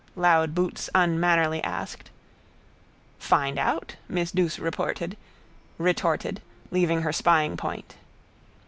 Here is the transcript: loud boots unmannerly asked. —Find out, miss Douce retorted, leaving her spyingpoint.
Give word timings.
loud 0.15 0.55
boots 0.55 0.89
unmannerly 0.95 1.63
asked. 1.63 2.09
—Find 3.19 3.59
out, 3.59 3.97
miss 4.09 4.31
Douce 4.31 4.57
retorted, 4.57 5.15
leaving 5.77 7.03
her 7.03 7.11
spyingpoint. 7.11 7.93